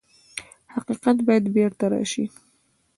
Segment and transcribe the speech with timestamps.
[0.73, 2.25] حقیقت باید بېرته راشي.